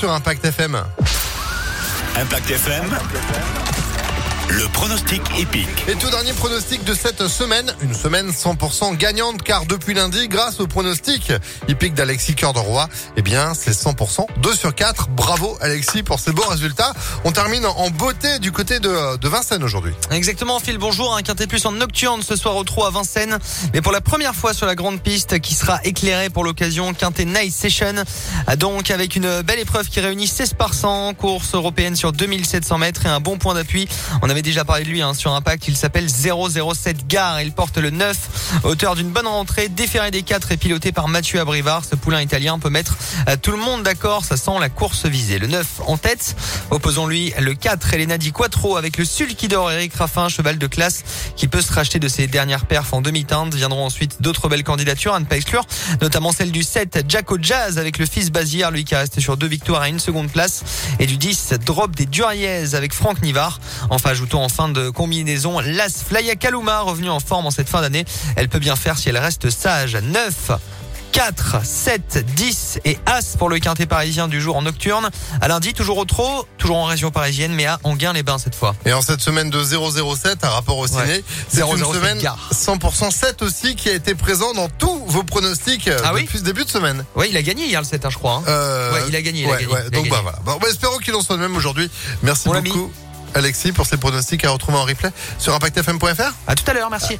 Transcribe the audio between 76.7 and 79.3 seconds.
en région parisienne, mais à Anguin-les-Bains cette fois. Et en cette